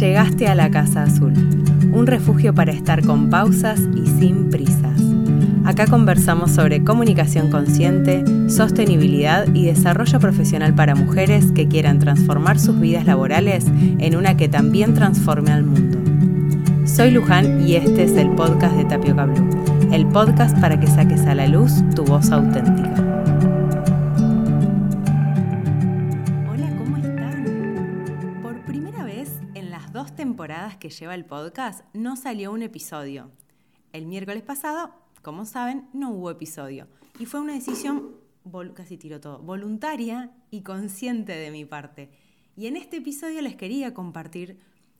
[0.00, 1.34] Llegaste a la Casa Azul,
[1.92, 5.00] un refugio para estar con pausas y sin prisas.
[5.64, 12.80] Acá conversamos sobre comunicación consciente, sostenibilidad y desarrollo profesional para mujeres que quieran transformar sus
[12.80, 15.98] vidas laborales en una que también transforme al mundo.
[16.86, 19.48] Soy Luján y este es el podcast de Tapioca Blue,
[19.92, 23.33] el podcast para que saques a la luz tu voz auténtica.
[30.78, 33.30] Que lleva el podcast no salió un episodio.
[33.94, 36.86] El miércoles pasado, como saben, no hubo episodio
[37.18, 38.16] y fue una decisión,
[38.74, 42.10] casi tiro todo, voluntaria y consciente de mi parte.
[42.56, 44.58] Y en este episodio les quería compartir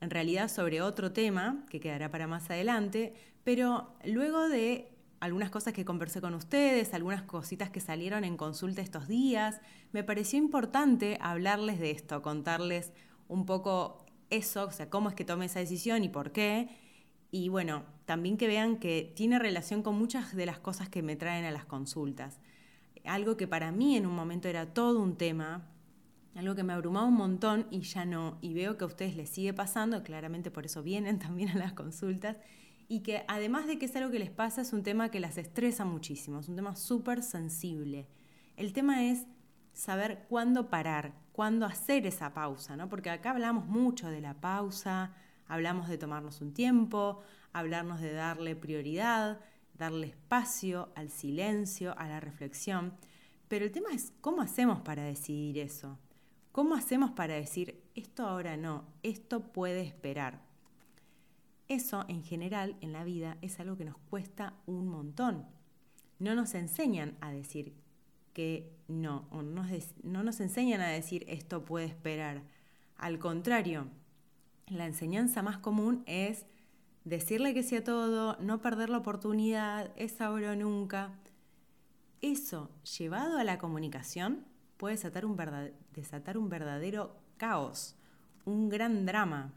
[0.00, 3.12] en realidad sobre otro tema que quedará para más adelante,
[3.44, 4.88] pero luego de
[5.20, 9.60] algunas cosas que conversé con ustedes, algunas cositas que salieron en consulta estos días,
[9.92, 12.90] me pareció importante hablarles de esto, contarles
[13.28, 16.68] un poco eso, o sea, cómo es que tomé esa decisión y por qué.
[17.30, 21.16] Y bueno, también que vean que tiene relación con muchas de las cosas que me
[21.16, 22.40] traen a las consultas.
[23.04, 25.68] Algo que para mí en un momento era todo un tema,
[26.34, 29.30] algo que me abrumaba un montón y ya no, y veo que a ustedes les
[29.30, 32.36] sigue pasando, claramente por eso vienen también a las consultas,
[32.88, 35.38] y que además de que es algo que les pasa, es un tema que las
[35.38, 38.06] estresa muchísimo, es un tema súper sensible.
[38.56, 39.26] El tema es
[39.76, 42.88] saber cuándo parar, cuándo hacer esa pausa, ¿no?
[42.88, 45.12] Porque acá hablamos mucho de la pausa,
[45.46, 47.20] hablamos de tomarnos un tiempo,
[47.52, 49.38] hablarnos de darle prioridad,
[49.74, 52.94] darle espacio al silencio, a la reflexión,
[53.48, 55.98] pero el tema es cómo hacemos para decidir eso.
[56.52, 60.40] ¿Cómo hacemos para decir, esto ahora no, esto puede esperar?
[61.68, 65.44] Eso en general en la vida es algo que nos cuesta un montón.
[66.18, 67.74] No nos enseñan a decir
[68.36, 69.64] que no, o no,
[70.02, 72.42] no nos enseñan a decir esto puede esperar.
[72.98, 73.86] Al contrario,
[74.66, 76.44] la enseñanza más común es
[77.04, 81.14] decirle que sí a todo, no perder la oportunidad, es ahora o nunca.
[82.20, 84.44] Eso llevado a la comunicación
[84.76, 85.34] puede desatar un,
[85.94, 87.96] desatar un verdadero caos,
[88.44, 89.54] un gran drama.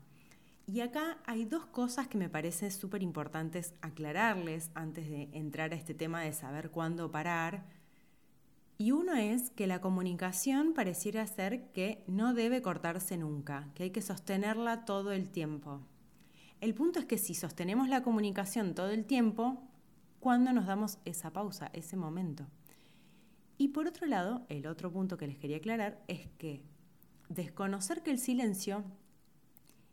[0.67, 5.75] Y acá hay dos cosas que me parece súper importantes aclararles antes de entrar a
[5.75, 7.78] este tema de saber cuándo parar.
[8.81, 13.89] Y uno es que la comunicación pareciera ser que no debe cortarse nunca, que hay
[13.89, 15.81] que sostenerla todo el tiempo.
[16.61, 19.61] El punto es que si sostenemos la comunicación todo el tiempo,
[20.21, 22.45] ¿cuándo nos damos esa pausa, ese momento?
[23.57, 26.63] Y por otro lado, el otro punto que les quería aclarar es que
[27.27, 28.85] desconocer que el silencio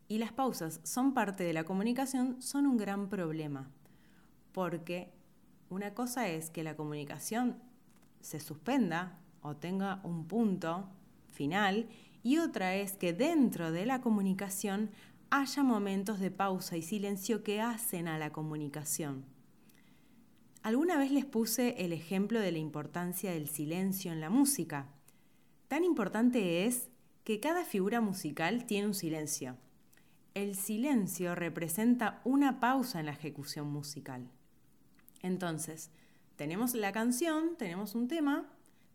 [0.06, 3.68] y las pausas son parte de la comunicación son un gran problema,
[4.52, 5.12] porque
[5.70, 7.65] una cosa es que la comunicación
[8.26, 10.88] se suspenda o tenga un punto
[11.28, 11.88] final
[12.24, 14.90] y otra es que dentro de la comunicación
[15.30, 19.24] haya momentos de pausa y silencio que hacen a la comunicación.
[20.64, 24.88] Alguna vez les puse el ejemplo de la importancia del silencio en la música.
[25.68, 26.88] Tan importante es
[27.22, 29.56] que cada figura musical tiene un silencio.
[30.34, 34.28] El silencio representa una pausa en la ejecución musical.
[35.22, 35.92] Entonces,
[36.36, 38.48] tenemos la canción, tenemos un tema,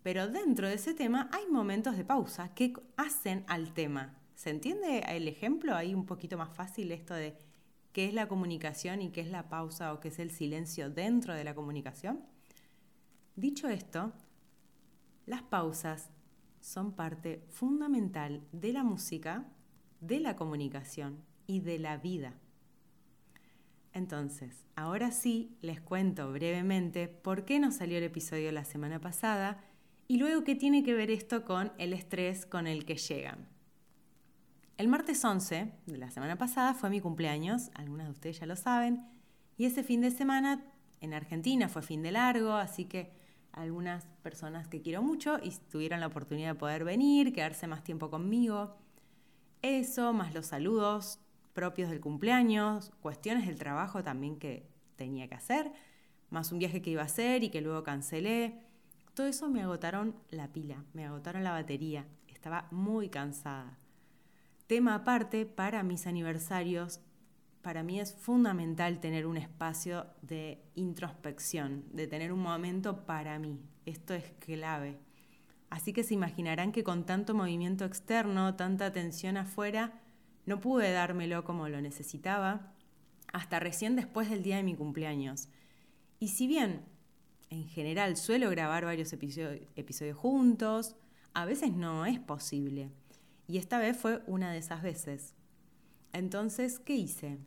[0.04, 4.18] pero dentro de ese tema hay momentos de pausa que hacen al tema.
[4.36, 5.76] ¿Se entiende el ejemplo?
[5.76, 7.38] Ahí un poquito más fácil esto de
[7.94, 11.34] qué es la comunicación y qué es la pausa o qué es el silencio dentro
[11.36, 12.22] de la comunicación?
[13.36, 14.14] Dicho esto,
[15.26, 16.10] las pausas
[16.60, 19.46] son parte fundamental de la música,
[20.00, 22.34] de la comunicación y de la vida.
[23.94, 29.60] Entonces, ahora sí les cuento brevemente por qué no salió el episodio la semana pasada
[30.08, 33.48] y luego qué tiene que ver esto con el estrés con el que llegan.
[34.78, 38.56] El martes 11 de la semana pasada fue mi cumpleaños, algunas de ustedes ya lo
[38.56, 39.06] saben,
[39.58, 40.66] y ese fin de semana
[41.02, 43.12] en Argentina fue fin de largo, así que
[43.52, 48.10] algunas personas que quiero mucho y tuvieron la oportunidad de poder venir, quedarse más tiempo
[48.10, 48.76] conmigo.
[49.62, 51.21] Eso, más los saludos
[51.54, 55.72] propios del cumpleaños, cuestiones del trabajo también que tenía que hacer,
[56.30, 58.62] más un viaje que iba a hacer y que luego cancelé.
[59.14, 63.78] Todo eso me agotaron la pila, me agotaron la batería, estaba muy cansada
[64.72, 67.02] tema aparte, para mis aniversarios,
[67.62, 73.60] para mí es fundamental tener un espacio de introspección, de tener un momento para mí.
[73.86, 74.98] Esto es clave.
[75.70, 79.92] Así que se imaginarán que con tanto movimiento externo, tanta atención afuera,
[80.52, 82.74] no pude dármelo como lo necesitaba
[83.32, 85.48] hasta recién después del día de mi cumpleaños.
[86.20, 86.84] Y si bien
[87.50, 90.98] en general suelo grabar varios episodios, juntos,
[91.34, 92.92] a veces no es posible.
[93.48, 95.36] Y esta vez fue una de esas veces.
[96.12, 97.38] Entonces, ¿qué hice?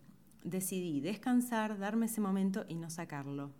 [0.43, 3.53] Decidí descansar, darme ese momento y no sacarlo.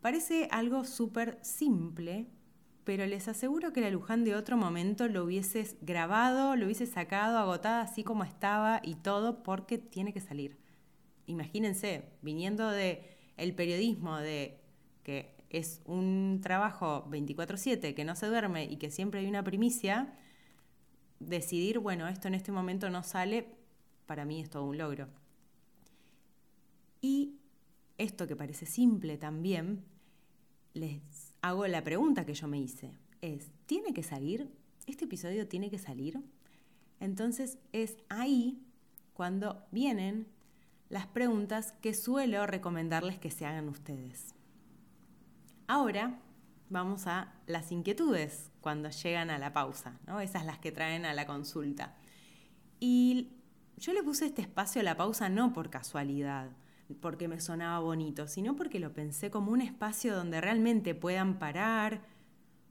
[0.00, 2.28] Parece algo súper simple,
[2.84, 7.38] pero les aseguro que la Luján de otro momento lo hubieses grabado, lo hubiese sacado
[7.38, 10.58] agotada así como estaba y todo porque tiene que salir.
[11.26, 14.60] Imagínense, viniendo de el periodismo de
[15.04, 20.14] que es un trabajo 24/7 que no se duerme y que siempre hay una primicia,
[21.20, 23.46] decidir, bueno, esto en este momento no sale,
[24.06, 25.08] para mí es todo un logro.
[27.00, 27.38] Y
[27.98, 29.84] esto que parece simple también,
[30.74, 32.92] les hago la pregunta que yo me hice.
[33.20, 34.50] Es, ¿tiene que salir?
[34.86, 36.20] ¿Este episodio tiene que salir?
[37.00, 38.64] Entonces es ahí
[39.12, 40.26] cuando vienen
[40.88, 44.34] las preguntas que suelo recomendarles que se hagan ustedes.
[45.66, 46.20] Ahora
[46.70, 50.20] vamos a las inquietudes cuando llegan a la pausa, ¿no?
[50.20, 51.96] esas las que traen a la consulta.
[52.78, 53.32] Y
[53.76, 56.50] yo le puse este espacio a la pausa no por casualidad,
[56.94, 62.02] porque me sonaba bonito, sino porque lo pensé como un espacio donde realmente puedan parar,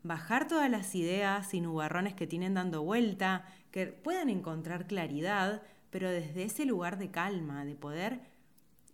[0.04, 6.10] bajar todas las ideas y nubarrones que tienen dando vuelta, que puedan encontrar claridad, pero
[6.10, 8.22] desde ese lugar de calma, de poder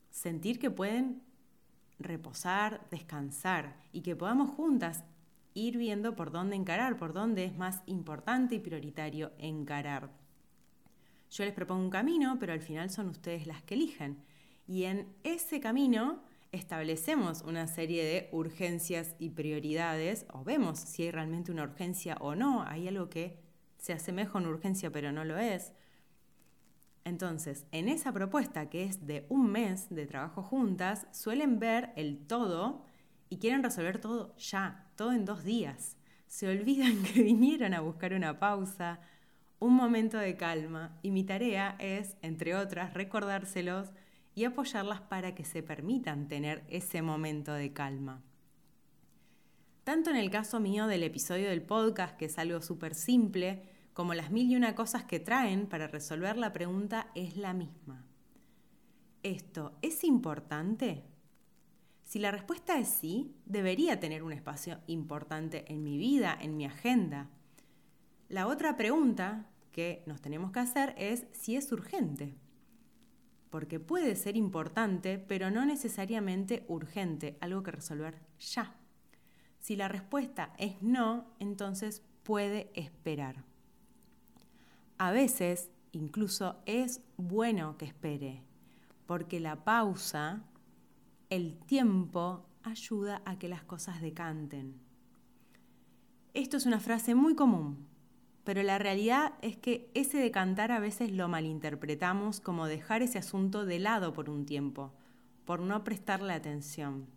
[0.09, 1.21] sentir que pueden
[1.99, 5.03] reposar, descansar y que podamos juntas
[5.53, 10.11] ir viendo por dónde encarar, por dónde es más importante y prioritario encarar.
[11.29, 14.17] Yo les propongo un camino, pero al final son ustedes las que eligen.
[14.67, 16.21] Y en ese camino
[16.51, 22.35] establecemos una serie de urgencias y prioridades, o vemos si hay realmente una urgencia o
[22.35, 23.39] no, hay algo que
[23.77, 25.73] se asemeja a una urgencia pero no lo es.
[27.05, 32.27] Entonces, en esa propuesta que es de un mes de trabajo juntas, suelen ver el
[32.27, 32.83] todo
[33.29, 35.95] y quieren resolver todo ya, todo en dos días.
[36.27, 38.99] Se olvidan que vinieron a buscar una pausa,
[39.59, 43.93] un momento de calma y mi tarea es, entre otras, recordárselos
[44.37, 48.21] y apoyarlas para que se permitan tener ese momento de calma.
[49.83, 53.63] Tanto en el caso mío del episodio del podcast, que es algo súper simple,
[53.93, 58.05] como las mil y una cosas que traen para resolver la pregunta es la misma.
[59.23, 61.03] ¿Esto es importante?
[62.03, 66.65] Si la respuesta es sí, debería tener un espacio importante en mi vida, en mi
[66.65, 67.31] agenda.
[68.29, 72.37] La otra pregunta que nos tenemos que hacer es si es urgente
[73.49, 78.75] porque puede ser importante, pero no necesariamente urgente, algo que resolver ya.
[79.59, 83.43] Si la respuesta es no, entonces puede esperar.
[84.97, 88.43] A veces incluso es bueno que espere,
[89.05, 90.43] porque la pausa,
[91.29, 94.79] el tiempo, ayuda a que las cosas decanten.
[96.33, 97.87] Esto es una frase muy común,
[98.47, 103.65] pero la realidad es que ese decantar a veces lo malinterpretamos como dejar ese asunto
[103.65, 104.93] de lado por un tiempo,
[105.43, 107.09] por no prestarle atención.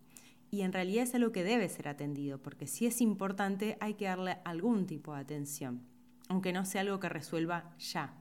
[0.49, 4.07] Y en realidad es algo que debe ser atendido, porque si es importante hay que
[4.07, 5.87] darle algún tipo de atención,
[6.27, 8.13] aunque no sea algo que resuelva ya.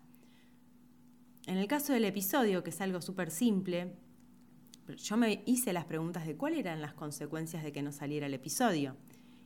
[1.49, 3.97] En el caso del episodio, que es algo súper simple,
[4.87, 8.35] yo me hice las preguntas de cuáles eran las consecuencias de que no saliera el
[8.35, 8.95] episodio.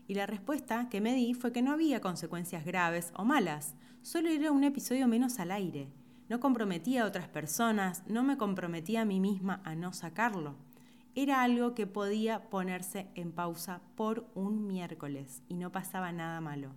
[0.06, 4.28] Y la respuesta que me di fue que no había consecuencias graves o malas, solo
[4.28, 5.88] era un episodio menos al aire.
[6.28, 10.56] No comprometía a otras personas, no me comprometía a mí misma a no sacarlo.
[11.14, 16.74] Era algo que podía ponerse en pausa por un miércoles y no pasaba nada malo.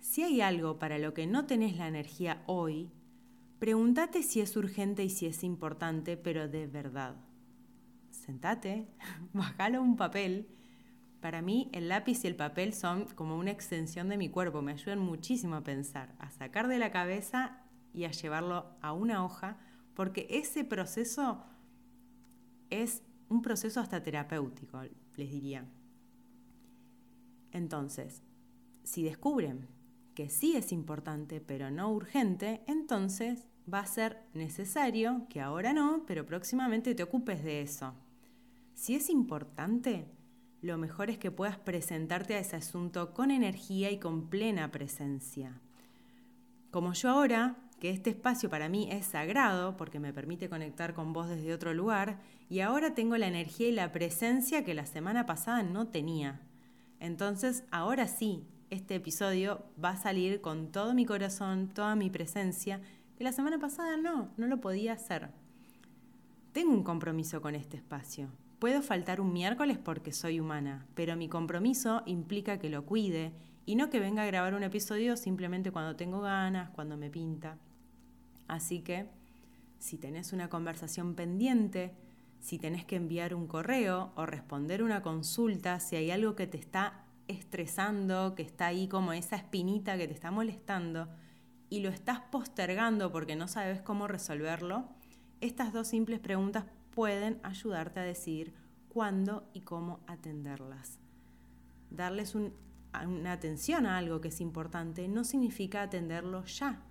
[0.00, 2.90] Si hay algo para lo que no tenés la energía hoy,
[3.58, 7.16] pregúntate si es urgente y si es importante, pero de verdad.
[8.10, 8.88] Sentate,
[9.32, 10.48] bajalo un papel
[11.20, 14.72] para mí el lápiz y el papel son como una extensión de mi cuerpo, me
[14.72, 17.58] ayudan muchísimo a pensar, a sacar de la cabeza
[17.92, 19.58] y a llevarlo a una hoja,
[19.94, 21.44] porque ese proceso
[22.70, 24.82] es un proceso hasta terapéutico,
[25.16, 25.66] les diría.
[27.52, 28.22] Entonces,
[28.82, 29.68] si descubren
[30.14, 36.04] que sí es importante, pero no urgente, entonces va a ser necesario que ahora no,
[36.06, 37.94] pero próximamente te ocupes de eso.
[38.74, 40.06] Si es importante,
[40.62, 45.60] lo mejor es que puedas presentarte a ese asunto con energía y con plena presencia.
[46.70, 51.12] Como yo ahora, que este espacio para mí es sagrado porque me permite conectar con
[51.12, 55.24] vos desde otro lugar, y ahora tengo la energía y la presencia que la semana
[55.24, 56.40] pasada no tenía.
[56.98, 62.80] Entonces, ahora sí, este episodio va a salir con todo mi corazón, toda mi presencia,
[63.16, 65.30] que la semana pasada no, no lo podía hacer.
[66.52, 68.28] Tengo un compromiso con este espacio.
[68.60, 73.32] Puedo faltar un miércoles porque soy humana, pero mi compromiso implica que lo cuide
[73.64, 77.56] y no que venga a grabar un episodio simplemente cuando tengo ganas, cuando me pinta.
[78.48, 79.08] Así que
[79.78, 81.94] si tenés una conversación pendiente,
[82.38, 86.58] si tenés que enviar un correo o responder una consulta, si hay algo que te
[86.58, 91.08] está estresando, que está ahí como esa espinita que te está molestando
[91.70, 94.84] y lo estás postergando porque no sabes cómo resolverlo,
[95.40, 98.52] estas dos simples preguntas pueden ayudarte a decidir
[98.88, 100.98] cuándo y cómo atenderlas.
[101.90, 106.82] Darles una atención a algo que es importante no significa atenderlo ya.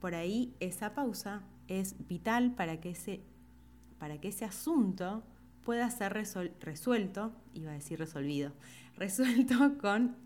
[0.00, 3.20] Por ahí esa pausa es vital para que ese,
[3.98, 5.22] para que ese asunto
[5.64, 8.52] pueda ser resuelto, iba a decir resolvido,
[8.96, 10.16] resuelto con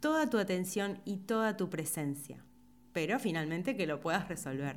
[0.00, 2.44] toda tu atención y toda tu presencia,
[2.92, 4.76] pero finalmente que lo puedas resolver.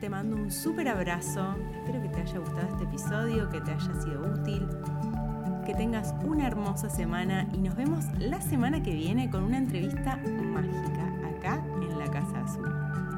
[0.00, 4.00] Te mando un súper abrazo, espero que te haya gustado este episodio, que te haya
[4.00, 4.68] sido útil,
[5.66, 10.16] que tengas una hermosa semana y nos vemos la semana que viene con una entrevista
[10.16, 13.17] mágica acá en la Casa Azul.